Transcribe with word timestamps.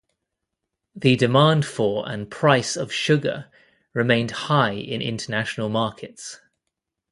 The 0.95 1.15
demand 1.15 1.63
for 1.63 2.09
and 2.09 2.27
price 2.27 2.75
of 2.75 2.91
sugar 2.91 3.51
remained 3.93 4.31
high 4.31 4.71
in 4.73 4.99
international 4.99 5.69
markets. 5.69 6.39